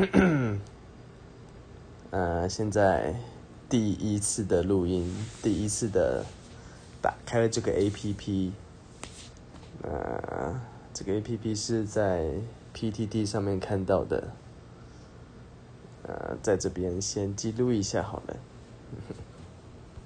[2.10, 3.14] 呃，现在
[3.68, 6.24] 第一次的录音，第一次的
[7.02, 8.52] 打开了这个 A P P，
[9.82, 10.58] 呃，
[10.94, 12.30] 这个 A P P 是在
[12.72, 14.32] P T T 上面看到的，
[16.04, 18.36] 呃，在这边先记录一下好了。